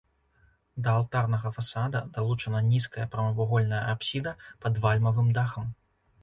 Да 0.85 0.93
алтарнага 0.99 1.51
фасада 1.57 2.01
далучана 2.15 2.61
нізкая 2.71 3.05
прамавугольная 3.17 3.83
апсіда 3.95 4.35
пад 4.65 4.81
вальмавым 4.87 5.29
дахам. 5.39 5.71